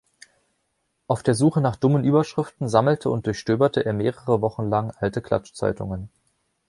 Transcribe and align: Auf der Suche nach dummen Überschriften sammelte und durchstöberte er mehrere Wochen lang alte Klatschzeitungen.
Auf 1.05 1.21
der 1.21 1.35
Suche 1.35 1.61
nach 1.61 1.75
dummen 1.75 2.03
Überschriften 2.03 2.67
sammelte 2.67 3.11
und 3.11 3.27
durchstöberte 3.27 3.85
er 3.85 3.93
mehrere 3.93 4.41
Wochen 4.41 4.67
lang 4.67 4.89
alte 4.97 5.21
Klatschzeitungen. 5.21 6.09